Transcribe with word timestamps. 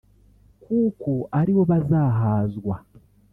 kuko 0.63 1.11
aribo 1.39 1.63
bazahazwa 1.71 2.75